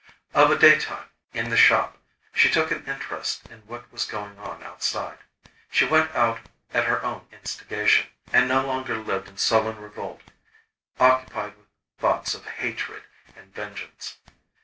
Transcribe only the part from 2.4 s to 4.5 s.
took an interest in what was going